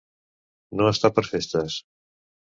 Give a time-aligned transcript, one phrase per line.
[0.79, 1.77] No estar per festes.